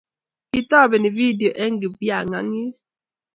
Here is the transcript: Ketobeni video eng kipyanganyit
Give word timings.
Ketobeni 0.51 1.09
video 1.17 1.49
eng 1.63 1.75
kipyanganyit 1.81 2.75